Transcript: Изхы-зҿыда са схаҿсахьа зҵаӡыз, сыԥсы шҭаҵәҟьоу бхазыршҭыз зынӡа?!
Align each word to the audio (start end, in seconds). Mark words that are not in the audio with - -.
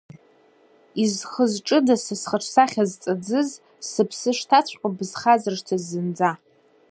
Изхы-зҿыда 1.03 1.95
са 2.03 2.15
схаҿсахьа 2.21 2.83
зҵаӡыз, 2.91 3.49
сыԥсы 3.89 4.31
шҭаҵәҟьоу 4.37 4.91
бхазыршҭыз 4.97 5.83
зынӡа?! 5.89 6.31